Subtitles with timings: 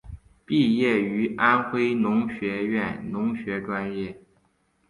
[0.47, 4.19] 毕业于安徽农学院农学专业。